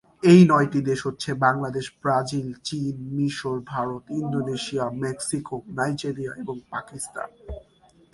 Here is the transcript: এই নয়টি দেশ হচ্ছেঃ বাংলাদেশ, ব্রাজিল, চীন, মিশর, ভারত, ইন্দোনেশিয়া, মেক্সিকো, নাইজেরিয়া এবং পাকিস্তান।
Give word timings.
এই 0.23 0.41
নয়টি 0.51 0.79
দেশ 0.81 0.99
হচ্ছেঃ 1.07 1.35
বাংলাদেশ, 1.45 1.85
ব্রাজিল, 2.01 2.47
চীন, 2.63 2.95
মিশর, 3.17 3.57
ভারত, 3.73 4.03
ইন্দোনেশিয়া, 4.21 4.85
মেক্সিকো, 5.03 5.55
নাইজেরিয়া 5.77 6.31
এবং 6.33 6.55
পাকিস্তান। 6.69 7.29